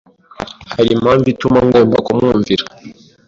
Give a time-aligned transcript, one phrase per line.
[0.73, 2.63] Hari impamvu ituma ngomba kumwumvira?